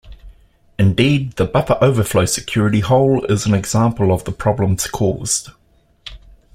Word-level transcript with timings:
Indeed, 0.79 1.33
the 1.33 1.45
buffer 1.45 1.77
overflow 1.79 2.25
security 2.25 2.79
hole 2.79 3.23
is 3.25 3.45
an 3.45 3.53
example 3.53 4.11
of 4.11 4.23
the 4.23 4.31
problems 4.31 4.87
caused. 4.87 5.49